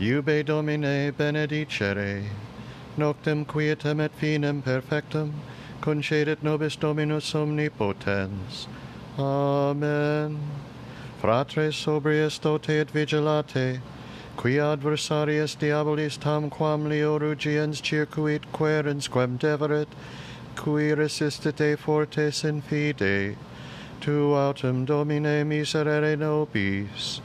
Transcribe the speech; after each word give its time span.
Iube 0.00 0.44
Domine 0.44 1.10
benedicere, 1.10 2.22
noctem 2.96 3.44
quietem 3.44 3.98
et 3.98 4.12
finem 4.12 4.62
perfectum, 4.62 5.32
concedit 5.80 6.40
nobis 6.40 6.76
Dominus 6.76 7.34
omnipotens. 7.34 8.68
Amen. 9.18 10.38
Fratres 11.20 11.74
sobrius 11.74 12.38
dote 12.38 12.70
et 12.70 12.92
vigilate, 12.92 13.80
qui 14.36 14.50
adversarius 14.60 15.56
diabolis 15.56 16.16
tamquam 16.16 16.88
leo 16.88 17.18
rugiens 17.18 17.82
circuit 17.82 18.52
querens 18.52 19.08
quem 19.08 19.36
deverit, 19.36 19.88
qui 20.54 20.94
resistite 20.94 21.76
fortes 21.76 22.44
in 22.44 22.62
fide, 22.62 23.36
tu 24.00 24.32
autem 24.32 24.86
Domine 24.86 25.42
miserere 25.44 26.16
nobis, 26.16 27.20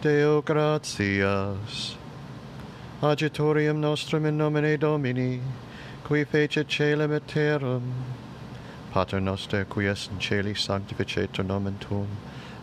Deo 0.00 0.40
gratias 0.40 1.96
agitorium 3.02 3.80
nostrum 3.80 4.24
in 4.24 4.38
nomine 4.38 4.78
Domini, 4.78 5.40
qui 6.04 6.24
fecit 6.24 6.66
celem 6.66 7.12
et 7.12 7.26
terram. 7.26 7.82
Pater 8.90 9.20
noster, 9.20 9.64
qui 9.66 9.86
es 9.86 10.08
in 10.08 10.18
celi 10.18 10.54
sanctificetur 10.54 11.44
nomen 11.44 11.78
tuum, 11.78 12.08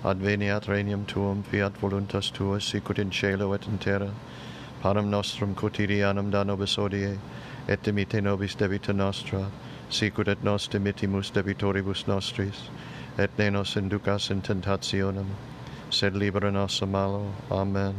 adveniat 0.03 0.65
regnum 0.67 1.05
tuum, 1.05 1.43
fiat 1.43 1.73
voluntas 1.73 2.31
tua, 2.31 2.59
sicut 2.59 2.97
in 2.97 3.11
caelo 3.11 3.53
et 3.53 3.67
in 3.67 3.77
terra. 3.77 4.11
Panem 4.81 5.11
nostrum 5.11 5.53
quotidianum 5.53 6.31
da 6.31 6.43
nobis 6.43 6.77
odie, 6.77 7.19
et 7.67 7.83
dimite 7.83 8.21
nobis 8.21 8.55
debita 8.55 8.91
nostra, 8.91 9.51
sicut 9.89 10.27
et 10.27 10.43
nos 10.43 10.67
dimitimus 10.67 11.31
debitoribus 11.31 12.07
nostris, 12.07 12.69
et 13.19 13.29
ne 13.37 13.51
nos 13.51 13.75
inducas 13.75 14.31
in 14.31 14.41
tentationem, 14.41 15.27
sed 15.91 16.15
libera 16.15 16.51
nos 16.51 16.81
a 16.81 16.87
malo. 16.87 17.31
Amen. 17.51 17.93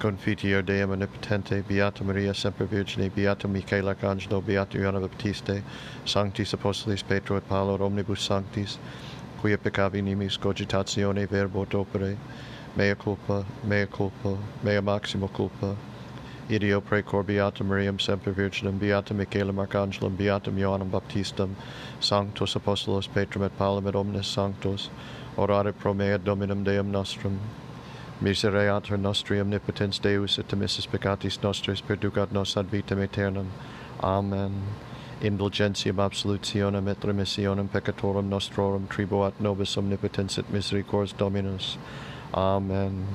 Confitio 0.00 0.62
Deum 0.64 0.92
omnipotente, 0.92 1.62
Beata 1.68 2.02
Maria 2.02 2.32
semper 2.32 2.64
virgine, 2.64 3.10
Beata 3.10 3.46
Michael 3.46 3.84
Arcangelo, 3.84 4.40
Beata 4.42 4.78
Ioanna 4.78 4.98
Baptiste, 4.98 5.62
Sanctis 6.06 6.54
Apostolis 6.54 7.02
Petro 7.02 7.36
et 7.36 7.46
Paolo, 7.46 7.76
omnibus 7.76 8.22
sanctis, 8.22 8.78
quia 9.42 9.58
peccavi 9.58 10.02
nimis 10.02 10.38
cogitatione 10.38 11.28
verbo 11.28 11.66
opere, 11.66 12.16
mea 12.76 12.94
culpa, 12.94 13.44
mea 13.62 13.86
culpa, 13.86 14.38
mea 14.62 14.80
maxima 14.80 15.28
culpa, 15.28 15.76
Idio 16.48 16.80
precor 16.80 17.22
Beata 17.22 17.62
Mariam 17.62 17.98
semper 17.98 18.32
virginum, 18.32 18.78
Beata 18.78 19.12
Michaelum 19.12 19.66
Arcangelum, 19.66 20.16
beatam 20.16 20.56
Ioannem 20.56 20.90
Baptistum, 20.90 21.54
Sanctus 22.00 22.54
apostolos 22.54 23.06
Petrum 23.06 23.44
et 23.44 23.58
Paulum 23.58 23.86
et 23.86 23.94
omnes 23.94 24.26
sanctos, 24.26 24.88
orare 25.36 25.74
pro 25.74 25.92
mea 25.92 26.16
Dominum 26.16 26.64
Deum 26.64 26.90
nostrum. 26.90 27.38
Misereat 28.22 28.90
nostri 28.98 29.40
omnipotens 29.40 29.98
Deus 29.98 30.38
et 30.38 30.52
missis 30.54 30.86
peccatis 30.86 31.42
nostris 31.42 31.80
perducat 31.80 32.30
nos 32.32 32.54
ad 32.54 32.66
vitam 32.66 32.98
aeternam. 32.98 33.50
Amen. 34.02 34.62
Indulgentiam 35.22 35.96
absolutionem 35.96 36.88
et 36.88 37.00
remissionem 37.00 37.68
peccatorum 37.68 38.28
nostrorum 38.28 38.86
tribuat 38.88 39.40
nobis 39.40 39.74
omnipotens 39.76 40.38
et 40.38 40.52
misericors 40.52 41.14
Dominus. 41.16 41.78
Amen. 42.34 43.06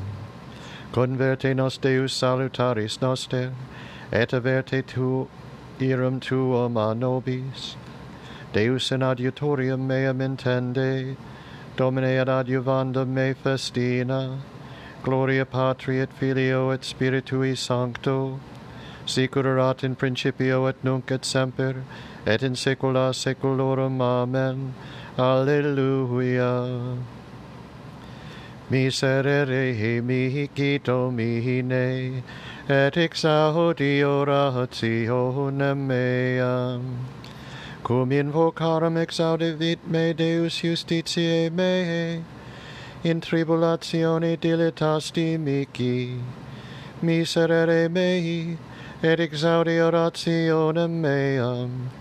Converte 0.92 1.53
nos 1.56 1.78
Deus 1.78 2.11
salutaris 2.11 3.00
noster, 3.00 3.52
et 4.11 4.30
averte 4.30 4.81
tu 4.81 5.28
irum 5.80 6.20
tuum 6.20 6.78
a 6.78 6.95
nobis. 6.95 7.76
Deus 8.53 8.92
in 8.92 9.02
adiutorium 9.02 9.81
meam 9.86 10.17
intende, 10.20 11.16
Domine 11.76 12.17
ad 12.22 12.28
adiuvandum 12.28 13.08
me 13.09 13.33
festina, 13.33 14.39
Gloria 15.06 15.45
Patri 15.45 16.00
et 16.00 16.11
Filio 16.11 16.72
et 16.72 16.81
Spiritui 16.81 17.56
Sancto, 17.56 18.39
sicur 19.06 19.45
erat 19.45 19.84
in 19.84 19.95
principio 19.95 20.66
et 20.66 20.84
nunc 20.84 21.11
et 21.11 21.23
semper, 21.23 21.84
et 22.25 22.42
in 22.42 22.56
saecula 22.56 23.14
saeculorum. 23.14 24.02
Amen. 24.02 24.73
Alleluia. 25.16 26.98
Miserere 28.71 30.02
mihi 30.02 30.49
qui 30.55 30.80
Domine, 30.80 32.23
et 32.67 32.95
exaudi 32.95 34.02
orationem 34.02 35.86
meam. 35.86 37.05
Cum 37.83 38.10
invocarum 38.10 38.98
exaudivit 38.98 39.86
me 39.86 40.14
Deus 40.14 40.61
justitiae 40.61 41.52
mei, 41.52 42.23
in 43.05 43.21
tribulatione 43.21 44.36
diletasti 44.36 45.38
mihi. 45.38 46.20
Miserere 47.04 47.88
mei, 47.88 48.58
et 49.04 49.20
exaudi 49.20 49.77
orationem 49.77 50.89
meam. 50.89 51.92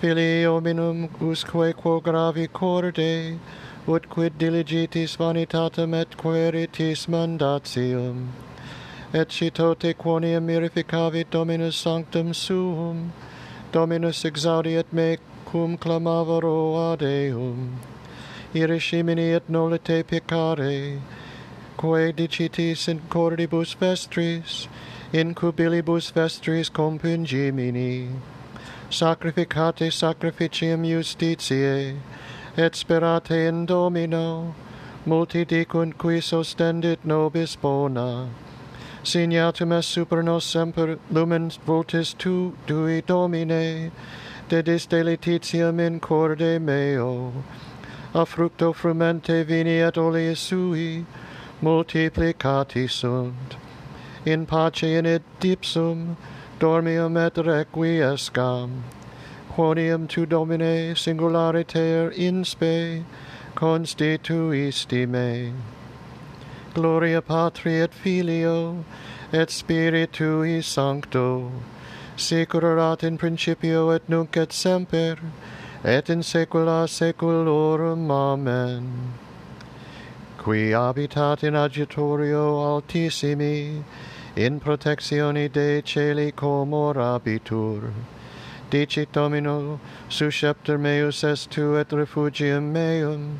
Filii 0.00 0.44
hominum 0.44 1.08
usque 1.20 1.74
quo 1.74 2.00
gravi 2.00 2.46
corde, 2.46 3.40
ut 3.88 4.08
quid 4.08 4.38
diligitis 4.38 5.16
vanitatem 5.16 5.92
et 6.00 6.16
queritis 6.16 7.08
mandatium. 7.08 8.28
Et 9.12 9.28
citote 9.28 9.94
quoniam 9.94 10.46
mirificavit 10.46 11.28
Dominus 11.28 11.74
sanctum 11.74 12.32
suum, 12.32 13.12
Dominus 13.72 14.22
exaudi 14.22 14.78
et 14.78 14.92
me 14.92 15.18
cum 15.44 15.76
clamavaro 15.76 16.92
ad 16.92 17.02
eum 17.02 17.95
irishimini 18.56 19.34
et 19.36 19.48
nolite 19.48 20.02
peccare, 20.04 21.00
quae 21.76 22.12
dicitis 22.12 22.88
in 22.88 23.00
cordibus 23.10 23.74
vestris, 23.76 24.66
in 25.12 25.34
cubilibus 25.34 26.12
vestris 26.12 26.70
compungimini, 26.70 28.08
sacrificate 28.88 29.92
sacrificium 29.92 30.82
justitiae, 30.84 31.96
et 32.56 32.74
sperate 32.74 33.46
in 33.48 33.66
Domino, 33.66 34.54
multi 35.04 35.44
dicunt 35.44 35.98
qui 35.98 36.20
sostendit 36.20 37.04
nobis 37.04 37.56
bona, 37.56 38.28
signatum 39.04 39.72
est 39.72 39.86
super 39.86 40.22
nos 40.22 40.44
semper 40.44 40.98
lumen 41.10 41.50
vultis 41.66 42.14
tu 42.14 42.56
dui 42.66 43.02
domine 43.06 43.92
dedis 44.48 44.86
delititiam 44.88 45.78
in 45.78 46.00
corde 46.00 46.60
meo. 46.60 47.32
A 48.16 48.24
fructo 48.24 48.74
frumente 48.74 49.44
vini 49.44 49.78
et 49.78 49.98
oleis 49.98 50.38
sui 50.38 51.04
multiplicati 51.60 52.88
sunt. 52.88 53.56
In 54.24 54.46
pace 54.46 54.84
in 54.84 55.04
id 55.04 55.22
dipsum 55.38 56.16
dormium 56.58 57.18
et 57.18 57.34
requiescam. 57.34 58.84
Quonium 59.50 60.08
tu 60.08 60.24
domine 60.24 60.94
singulariter 60.94 62.10
in 62.16 62.42
spe 62.44 63.04
constituisti 63.54 65.06
me. 65.06 65.52
Gloria 66.72 67.20
Patri 67.20 67.82
et 67.82 67.92
Filio 67.92 68.82
et 69.30 69.50
Spiritui 69.50 70.64
Sancto, 70.64 71.52
sicurat 72.16 73.02
in 73.02 73.18
principio 73.18 73.90
et 73.90 74.08
nunc 74.08 74.34
et 74.38 74.52
semper, 74.54 75.18
et 75.86 76.10
in 76.10 76.20
saecula 76.20 76.84
saeculorum. 76.88 78.10
Amen. 78.10 79.14
Qui 80.36 80.72
habitat 80.72 81.44
in 81.44 81.54
agitorio 81.54 82.58
altissimi, 82.58 83.84
in 84.34 84.58
protectione 84.58 85.48
Dei 85.48 85.82
celi 85.82 86.32
comor 86.32 86.96
abitur. 86.96 87.92
Dicit 88.68 89.12
Domino, 89.12 89.78
suscepter 90.08 90.76
meus 90.76 91.22
est 91.22 91.50
tu 91.50 91.76
et 91.76 91.88
refugium 91.92 92.72
meum, 92.72 93.38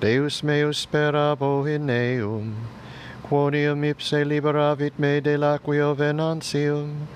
Deus 0.00 0.42
meus 0.42 0.84
sperabo 0.84 1.72
in 1.72 1.88
eum, 1.88 2.56
quonium 3.22 3.84
ipse 3.84 4.24
liberavit 4.26 4.98
me 4.98 5.20
de 5.20 5.38
laquio 5.38 5.94
venantium, 5.94 7.06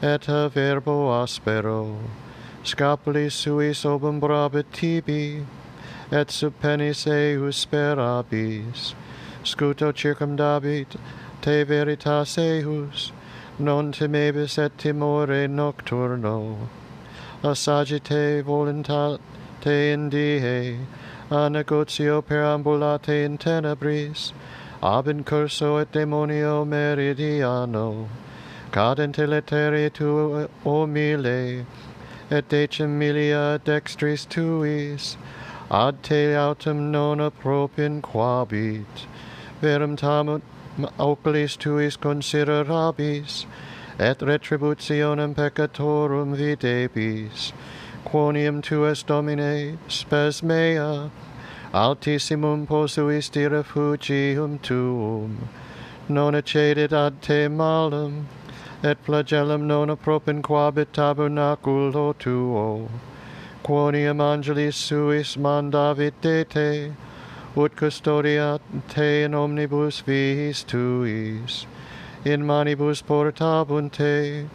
et 0.00 0.28
a 0.28 0.48
verbo 0.48 1.10
aspero, 1.10 1.98
Scapuli 2.64 3.28
suis 3.28 3.84
obumbrabit 3.84 4.66
tibi, 4.72 5.44
et 6.12 6.30
sub 6.30 6.54
penis 6.60 7.06
eius 7.06 7.66
sperabis. 7.66 8.94
Scuto 9.42 9.92
circumdabit, 9.92 10.96
te 11.40 11.64
veritas 11.64 12.38
eius, 12.38 13.10
non 13.58 13.92
timebis 13.92 14.58
et 14.58 14.78
timore 14.78 15.48
nocturno. 15.48 16.68
Assagite 17.42 18.44
voluntat 18.44 19.18
te 19.60 19.92
in 19.92 20.08
die, 20.08 20.78
a 21.30 21.48
negotio 21.48 22.22
perambulate 22.22 23.24
in 23.24 23.38
tenebris, 23.38 24.32
ab 24.80 25.08
in 25.08 25.24
curso 25.24 25.78
et 25.78 25.90
demonio 25.90 26.64
meridiano, 26.64 28.08
Cadente 28.72 29.26
letere 29.26 29.92
tu 29.92 30.48
omile, 30.64 31.66
et 32.32 32.48
decimilia 32.48 33.60
dextris 33.62 34.24
tuis, 34.26 35.18
ad 35.70 36.02
te 36.02 36.34
autem 36.34 36.90
non 36.90 37.30
propin 37.30 38.00
quabit, 38.00 39.04
verum 39.60 39.98
tamut 39.98 40.40
oculis 40.98 41.58
tuis 41.58 41.98
considerabis, 41.98 43.44
et 43.98 44.18
retributionem 44.20 45.34
peccatorum 45.34 46.34
videbis, 46.34 47.52
quonium 48.06 48.62
tuas 48.62 49.04
domine 49.04 49.76
spes 49.88 50.42
mea, 50.42 51.10
altissimum 51.74 52.66
posuisti 52.66 53.46
refugium 53.50 54.58
tuum, 54.58 55.48
non 56.08 56.34
accedit 56.34 56.92
ad 56.94 57.20
te 57.20 57.46
malum, 57.48 58.26
et 58.82 58.98
flagellum 59.04 59.66
non 59.68 59.96
propinquabit 59.96 60.86
tabernaculo 60.92 62.14
tuo. 62.18 62.88
Quoniam 63.62 64.18
angelis 64.18 64.74
suis 64.74 65.36
mandavit 65.36 66.14
de 66.20 66.44
te, 66.44 66.92
ut 67.56 67.76
custodiat 67.76 68.60
te 68.88 69.22
in 69.22 69.32
omnibus 69.32 70.02
viis 70.02 70.64
tuis, 70.64 71.66
in 72.24 72.42
manibus 72.42 73.02
portabunt 73.02 73.92
te, 73.92 74.46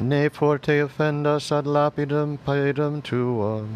ne 0.00 0.28
forte 0.30 0.80
offendas 0.82 1.52
ad 1.52 1.64
lapidem 1.64 2.38
paedem 2.44 3.00
tuum, 3.04 3.68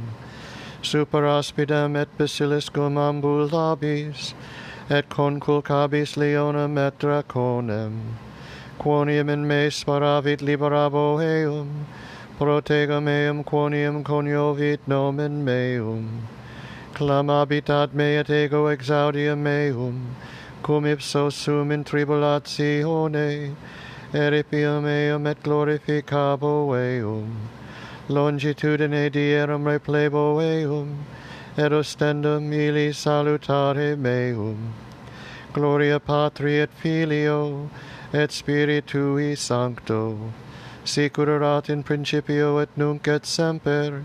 super 0.82 1.22
aspidem 1.22 1.94
et 1.94 2.19
basiliscum 2.19 2.96
ambulabis, 2.96 4.34
et 4.90 5.08
conculcabis 5.08 6.16
leonem 6.16 6.76
et 6.78 6.98
draconem, 6.98 8.00
quoniam 8.78 9.28
in 9.28 9.46
me 9.46 9.66
sparavit 9.66 10.38
liberabo 10.38 11.19
eum, 11.19 11.84
protegam 12.38 13.02
meum 13.02 13.44
quoniam 13.44 14.04
coniovit 14.04 14.78
nomen 14.86 15.42
meum. 15.44 16.22
Clamabit 16.94 17.69
ad 17.70 17.92
me 17.92 18.16
et 18.16 18.30
ego 18.30 18.66
exaudium 18.66 19.38
meum, 19.38 20.14
cum 20.62 20.84
ipso 20.84 21.28
sum 21.28 21.72
in 21.72 21.82
tribulatione, 21.82 23.54
eripium 24.12 24.86
eum 24.86 25.26
et 25.26 25.42
glorificabo 25.42 26.69
eum. 26.78 27.36
Longitudine 28.08 29.10
dierum 29.10 29.64
replebo 29.64 30.40
eum, 30.40 31.04
et 31.56 31.72
ostendum 31.72 32.52
ili 32.52 32.90
salutare 32.90 33.98
meum. 33.98 34.72
Gloria 35.52 35.98
Patri 35.98 36.60
et 36.60 36.70
Filio, 36.70 37.69
et 38.12 38.31
Spiritui 38.31 39.37
Sancto, 39.37 40.32
sicur 40.84 41.28
erat 41.28 41.69
in 41.69 41.82
principio 41.82 42.58
et 42.58 42.75
nunc 42.76 43.06
et 43.06 43.26
semper, 43.26 44.05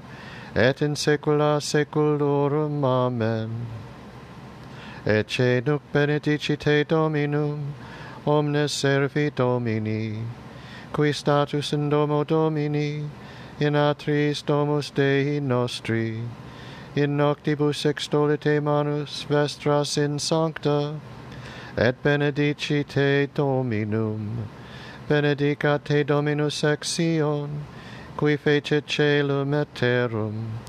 et 0.55 0.81
in 0.81 0.93
saecula 0.95 1.61
saeculorum. 1.61 2.83
Amen. 2.83 3.65
Ecce 5.05 5.65
nunc 5.65 5.81
benedicite 5.93 6.85
Dominum, 6.85 7.73
omnes 8.27 8.71
servi 8.71 9.29
Domini, 9.33 10.21
qui 10.91 11.13
status 11.13 11.71
in 11.71 11.89
domo 11.89 12.25
Domini, 12.25 13.09
in 13.59 13.73
atris 13.73 14.43
domus 14.43 14.91
Dei 14.91 15.39
nostri, 15.39 16.21
in 16.95 17.17
noctibus 17.17 17.85
extolite 17.85 18.61
manus 18.61 19.23
vestras 19.23 19.97
in 19.97 20.19
sancta, 20.19 20.99
et 21.77 21.95
benedicite 22.03 23.33
Dominum, 23.33 24.47
benedicat 25.09 25.83
te 25.83 26.03
Dominus 26.03 26.63
ex 26.63 26.97
qui 26.97 28.37
fecit 28.37 28.85
celum 28.85 29.53
et 29.53 29.73
terrum. 29.73 30.59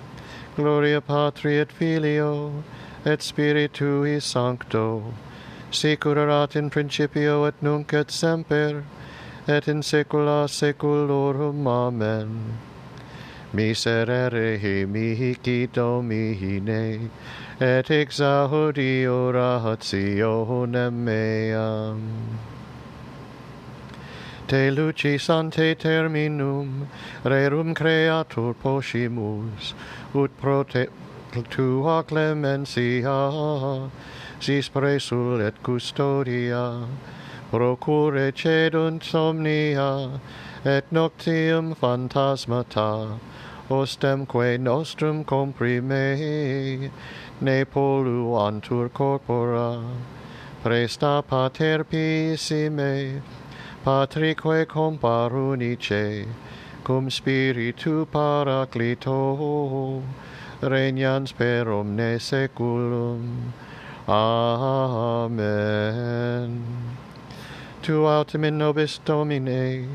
Gloria 0.57 1.01
Patri 1.01 1.59
et 1.59 1.71
Filio, 1.71 2.63
et 3.05 3.21
Spiritui 3.21 4.21
Sancto, 4.23 5.03
sicur 5.71 6.17
erat 6.17 6.57
in 6.57 6.71
principio 6.71 7.45
et 7.45 7.63
nunc 7.63 7.93
et 7.93 8.11
semper, 8.11 8.83
et 9.47 9.69
in 9.69 9.83
saecula 9.83 10.49
saeculorum. 10.49 11.67
Amen. 11.67 12.74
Miserere 13.55 14.59
mihi 14.89 15.37
cito 15.41 16.03
mihine, 16.03 17.09
et 17.61 17.87
exaudi 17.87 19.05
orationem 19.07 20.93
meam. 20.93 22.39
Te 24.49 24.71
lucis 24.73 25.31
ante 25.31 25.77
terminum, 25.77 26.89
rerum 27.25 27.75
creatur 27.77 28.55
poscimus, 28.55 29.73
ut 30.13 30.37
pro 30.37 30.65
te 30.65 30.89
tua 31.49 32.03
clemencia, 32.03 33.91
sis 34.41 34.69
presul 34.69 35.41
et 35.47 35.63
custodia, 35.63 36.87
procure 37.53 38.33
cedunt 38.33 39.05
somnia, 39.05 40.21
et 40.65 40.91
noctium 40.91 41.75
phantasmata 41.75 43.19
ostemque 43.71 44.59
nostrum 44.59 45.25
comprime 45.25 46.91
ne 47.41 47.65
polluantur 47.65 48.89
corpora 48.91 49.83
presta 50.63 51.23
pater 51.23 51.85
pisime 51.85 53.21
patrique 53.85 54.67
comparunice 54.67 56.27
cum 56.85 57.11
spiritu 57.11 58.07
paraclito 58.07 60.03
regnans 60.61 61.33
per 61.33 61.65
omne 61.67 62.19
seculum. 62.21 63.53
Amen. 64.07 65.35
Tu 67.83 68.07
autem 68.07 68.45
in 68.45 68.59
nobis 68.59 69.01
domine 69.05 69.89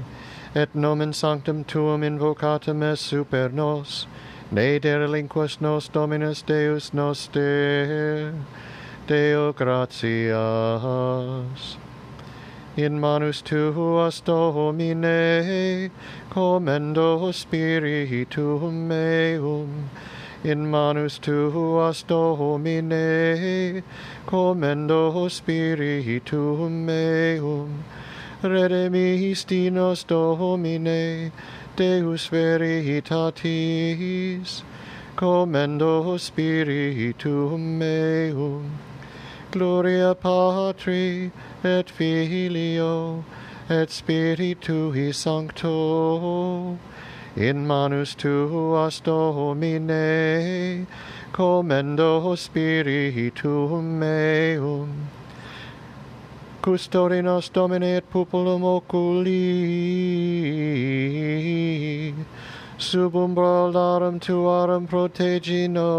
et 0.55 0.73
nomen 0.73 1.13
sanctum 1.13 1.63
tuum 1.63 2.01
invocatum 2.01 2.81
es 2.91 2.99
super 2.99 3.49
nos, 3.49 4.07
ne 4.51 4.79
derelinquas 4.79 5.61
nos 5.61 5.87
Dominus 5.89 6.41
Deus 6.41 6.91
nos 6.91 7.27
de, 7.27 8.33
Deo 9.05 9.53
gratias. 9.53 10.33
In 12.77 12.99
manus 12.99 13.41
tuas 13.43 14.21
Domine, 14.21 15.91
commendo 16.31 17.31
spiritum 17.31 18.87
meum, 18.87 19.89
in 20.43 20.65
manus 20.71 21.19
tuas 21.19 22.03
Domine, 22.07 23.83
commendo 24.25 25.29
spiritum 25.29 26.85
meum, 26.85 27.83
redemisti 28.41 29.69
nos 29.69 30.04
domine 30.06 31.31
deus 31.75 32.30
veritatis 32.30 33.42
commendo 35.16 36.18
spiritum 36.18 37.78
meum. 37.78 38.80
Gloria 39.52 40.16
patri 40.16 41.31
et 41.63 41.90
filio 41.90 43.25
et 43.69 43.90
spiritui 43.90 45.13
sancto 45.13 46.78
in 47.35 47.68
manus 47.68 48.16
tuas 48.16 49.02
domine 49.02 50.87
commendo 51.33 52.35
spiritum 52.37 53.99
meum 53.99 55.19
custode 56.61 57.23
nos 57.23 57.49
domine 57.49 57.83
et 57.83 58.09
populum 58.09 58.63
oculi. 58.63 59.35
Sub 62.78 63.16
umbra 63.16 63.71
larum 63.71 64.19
tuarum 64.19 64.87
protegi 64.87 65.68
nos. 65.68 65.89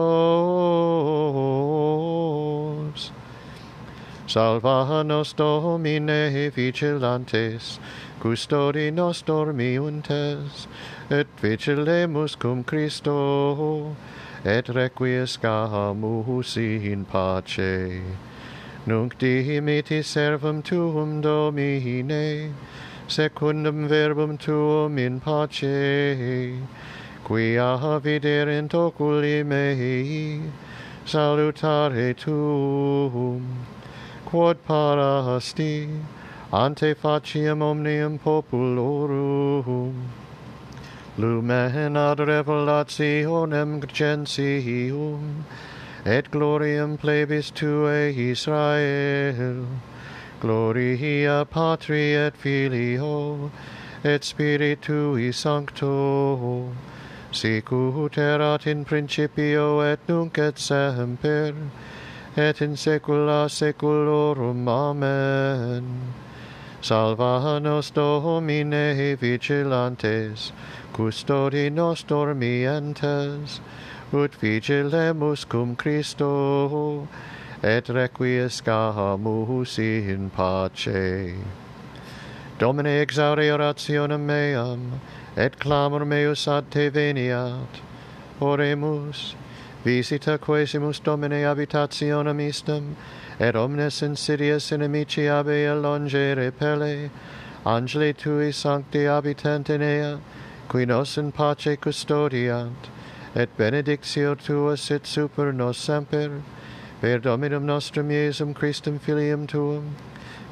Salva 4.27 5.03
nos 5.05 5.33
domine 5.35 6.51
vigilantes 6.51 7.79
custodi 8.21 8.93
nos 8.93 9.23
dormiuntes 9.23 10.67
et 11.11 11.27
vigilemus 11.41 12.37
cum 12.39 12.63
Christo 12.63 13.97
et 14.45 14.67
requiescamus 14.69 16.57
in 16.57 17.05
pace. 17.07 18.03
Nunc 18.87 19.19
dimitti 19.19 20.01
servum 20.03 20.63
tuum 20.63 21.21
Domine, 21.21 22.55
secundum 23.07 23.87
verbum 23.87 24.39
tuum 24.39 24.99
in 24.99 25.21
pace, 25.21 26.57
quia 27.23 28.01
viderent 28.01 28.73
oculi 28.73 29.45
mei, 29.45 30.41
salutare 31.05 32.17
tuum 32.17 33.67
quod 34.25 34.65
para 34.65 35.23
hasti 35.27 35.89
ante 36.51 36.95
faciam 36.95 37.61
omnium 37.61 38.19
populorum. 38.19 39.95
Lumen 41.19 41.97
ad 41.97 42.19
revelationem 42.19 43.85
gentium 43.87 45.45
et 46.05 46.31
gloriam 46.31 46.99
plebis 46.99 47.51
tuae 47.53 48.15
Israel 48.31 49.67
Gloria 50.41 51.45
Patri 51.45 52.15
et 52.15 52.35
Filio, 52.35 53.51
et 54.03 54.23
Spiritui 54.23 55.35
Sancto, 55.35 56.73
sicut 57.31 58.17
erat 58.17 58.67
in 58.67 58.87
principio 58.87 59.81
et 59.83 60.01
nunc 60.09 60.39
et 60.39 60.59
semper, 60.59 61.55
et 62.39 62.63
in 62.63 62.75
saecula 62.75 63.51
saeculorum. 63.51 64.67
Amen. 64.67 66.15
Salva 66.81 67.61
nos 67.61 67.91
Domine 67.91 69.19
vigilantes, 69.21 70.53
custodi 70.95 71.71
nos 71.71 72.03
dormientes, 72.03 73.61
ut 74.13 74.33
vigilemus 74.41 75.45
cum 75.49 75.77
Christo, 75.77 77.07
et 77.63 77.85
requiescamus 77.85 79.79
in 79.79 80.31
pace. 80.31 81.35
Domine 82.59 83.01
exaure 83.01 83.51
orationem 83.51 84.21
meam, 84.21 85.01
et 85.37 85.59
clamor 85.59 86.05
meus 86.05 86.49
ad 86.49 86.71
te 86.71 86.91
veniat. 86.91 87.81
Oremus, 88.41 89.35
visita 89.85 90.39
quesimus 90.39 91.01
Domine 91.01 91.43
habitationem 91.43 92.41
istem, 92.49 92.97
et 93.39 93.55
omnes 93.55 94.03
insidias 94.03 94.71
inimici 94.73 95.29
abe 95.29 95.65
ea 95.65 95.75
longe 95.75 96.35
repele, 96.35 97.11
angeli 97.65 98.13
tui 98.13 98.51
sancti 98.51 99.05
habitant 99.05 99.71
in 99.71 99.83
ea, 99.83 100.19
qui 100.69 100.85
nos 100.85 101.17
in 101.17 101.33
pace 101.33 101.77
custodiant, 101.77 102.89
et 103.35 103.57
benedictio 103.57 104.35
tua 104.35 104.77
sit 104.77 105.07
super 105.07 105.53
nos 105.53 105.79
semper, 105.79 106.43
per 107.01 107.19
Dominum 107.19 107.65
nostrum 107.65 108.11
Iesum 108.11 108.55
Christum 108.55 108.99
Filium 108.99 109.47
Tuum, 109.47 109.95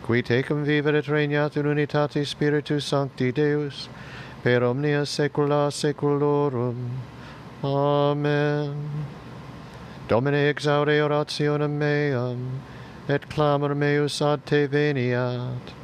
qui 0.03 0.23
tecum 0.23 0.65
viver 0.65 0.95
et 0.95 1.07
regnat 1.07 1.57
in 1.57 1.67
unitate 1.67 2.27
Spiritus 2.27 2.85
Sancti 2.85 3.33
Deus, 3.33 3.89
per 4.43 4.63
omnia 4.63 5.03
saecula 5.03 5.73
saeculorum. 5.73 6.91
Amen. 7.63 9.05
Domine 10.07 10.49
exaure 10.49 11.01
orationem 11.01 11.77
meam, 11.77 12.61
et 13.09 13.29
clamor 13.29 13.75
meus 13.75 14.23
ad 14.23 14.47
te 14.47 14.69
veniat. 14.69 15.75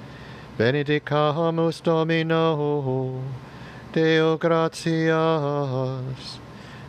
Benedicamus 0.57 1.83
Domino, 1.83 3.21
Deo 3.93 4.39
gratias, 4.39 6.39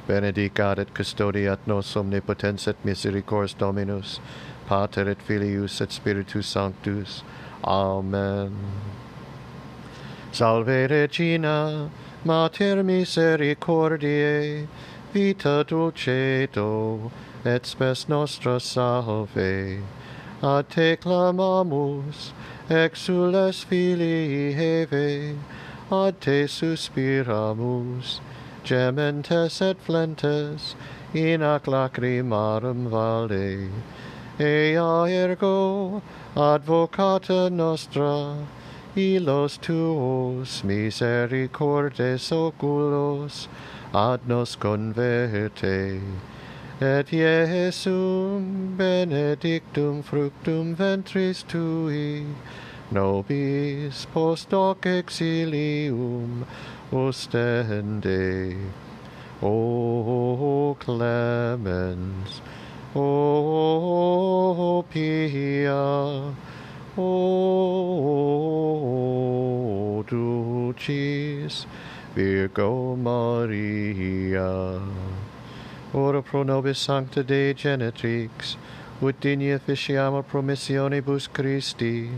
benedicat 0.08 0.80
et 0.80 0.94
custodiat 0.94 1.60
nos 1.68 1.96
omnipotens 1.96 2.68
et 2.68 2.86
misericors 2.86 3.54
Dominus, 3.54 4.20
Pater 4.68 5.08
et 5.08 5.22
Filius 5.22 5.82
et 5.82 5.92
Spiritus 5.92 6.48
Sanctus. 6.48 7.24
Amen. 7.64 8.52
Salve 10.32 10.88
Regina, 10.90 11.90
Mater 12.26 12.84
misericordiae, 12.84 14.68
vita 15.14 15.64
dulcedo, 15.64 17.12
et 17.46 17.66
spes 17.66 18.10
nostra 18.10 18.60
salve. 18.60 19.82
A 20.42 20.64
te 20.64 20.98
clamamus, 20.98 22.34
exules 22.70 23.64
filii 23.64 24.54
heve, 24.54 25.38
ad 25.92 26.20
te 26.20 26.48
suspiramus, 26.48 28.20
gementes 28.66 29.62
et 29.62 29.78
flentes 29.80 30.76
in 31.14 31.42
ac 31.42 31.66
lacrimarum 31.66 32.90
valde. 32.90 33.70
Ea 34.40 35.06
ergo, 35.08 36.02
advocata 36.36 37.50
nostra, 37.52 38.36
ilos 38.96 39.58
tuos 39.60 40.64
misericordes 40.64 42.32
oculos 42.32 43.48
ad 43.94 44.28
nos 44.28 44.56
converte. 44.56 46.02
Et 46.82 47.08
Iesum 47.08 48.76
benedictum 48.76 50.04
fructum 50.04 50.76
ventris 50.76 51.44
tui, 51.48 52.26
nobis 52.92 54.06
post 54.12 54.52
hoc 54.52 54.82
exilium 54.82 56.46
ostende. 56.92 58.58
O 59.42 60.76
clemens, 60.80 62.42
O 62.96 64.84
pia, 64.90 65.74
O 66.98 67.66
dulcis 70.08 71.68
Virgo 72.16 72.96
Maria. 72.98 74.80
Ora 75.94 76.22
pro 76.22 76.46
nobis 76.46 76.78
sancta 76.78 77.22
Dei 77.22 77.54
genetrix, 77.54 78.58
ut 79.02 79.20
digni 79.20 79.54
officiamo 79.54 80.24
promissionibus 80.24 81.28
Christi. 81.28 82.10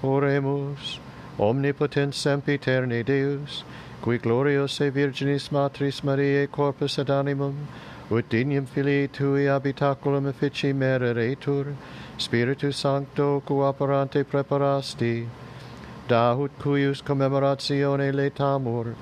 Oremus, 0.00 1.00
omnipotens 1.38 2.14
sempiterne 2.14 3.04
Deus, 3.04 3.64
qui 4.02 4.18
glorios 4.18 4.80
e 4.80 4.90
Virginis 4.90 5.50
Matris 5.50 6.02
Mariae 6.02 6.46
corpus 6.46 6.98
et 6.98 7.08
animum, 7.10 7.68
ut 8.10 8.28
dignum 8.28 8.66
filii 8.66 9.08
tui 9.08 9.44
habitaculum 9.46 10.26
effici 10.28 10.72
mereretur, 10.72 11.74
Spiritus 12.16 12.76
Sancto, 12.76 13.42
cooperante 13.46 14.24
preparasti, 14.24 15.26
preparasti, 15.26 15.28
dahut 16.08 16.50
cuius 16.58 17.02
commemoratione 17.02 18.12
letamur, 18.12 18.94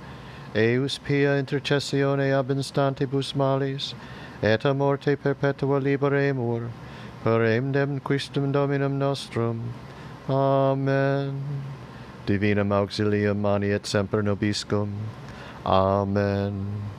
eus 0.55 0.99
pia 0.99 1.38
intercessione 1.38 2.33
ab 2.33 2.49
instantibus 2.50 3.35
malis, 3.37 3.95
et 4.43 4.64
a 4.64 4.75
morte 4.75 5.16
perpetua 5.16 5.78
liberemur, 5.78 6.69
per 7.23 7.40
emdem 7.45 8.00
quistum 8.00 8.52
Dominum 8.52 8.99
nostrum. 8.99 9.62
Amen 10.28 11.75
divinam 12.26 12.73
auxilium 12.73 13.38
mani 13.40 13.71
et 13.71 13.87
semper 13.87 14.23
nobiscum. 14.23 14.90
Amen. 15.64 16.96